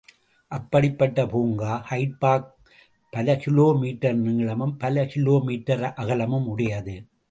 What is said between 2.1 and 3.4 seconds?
Park. பல